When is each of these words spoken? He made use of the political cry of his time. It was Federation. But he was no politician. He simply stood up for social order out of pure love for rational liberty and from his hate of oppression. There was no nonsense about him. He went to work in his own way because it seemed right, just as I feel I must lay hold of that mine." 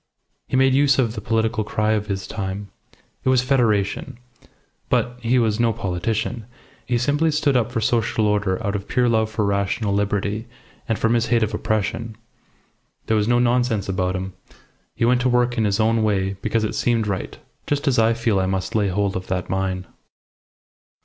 He 0.47 0.55
made 0.57 0.73
use 0.73 0.97
of 0.97 1.13
the 1.13 1.21
political 1.21 1.63
cry 1.63 1.91
of 1.91 2.07
his 2.07 2.25
time. 2.25 2.69
It 3.23 3.29
was 3.29 3.43
Federation. 3.43 4.17
But 4.89 5.19
he 5.21 5.37
was 5.37 5.59
no 5.59 5.71
politician. 5.73 6.47
He 6.87 6.97
simply 6.97 7.29
stood 7.29 7.55
up 7.55 7.71
for 7.71 7.81
social 7.81 8.25
order 8.25 8.57
out 8.65 8.75
of 8.75 8.87
pure 8.87 9.07
love 9.07 9.29
for 9.29 9.45
rational 9.45 9.93
liberty 9.93 10.47
and 10.89 10.97
from 10.97 11.13
his 11.13 11.27
hate 11.27 11.43
of 11.43 11.53
oppression. 11.53 12.17
There 13.05 13.15
was 13.15 13.27
no 13.27 13.37
nonsense 13.37 13.87
about 13.87 14.15
him. 14.15 14.33
He 14.95 15.05
went 15.05 15.21
to 15.21 15.29
work 15.29 15.55
in 15.55 15.65
his 15.65 15.79
own 15.79 16.01
way 16.01 16.33
because 16.41 16.63
it 16.63 16.73
seemed 16.73 17.05
right, 17.05 17.37
just 17.67 17.87
as 17.87 17.99
I 17.99 18.13
feel 18.15 18.39
I 18.39 18.47
must 18.47 18.73
lay 18.73 18.87
hold 18.87 19.15
of 19.15 19.27
that 19.27 19.51
mine." 19.51 19.85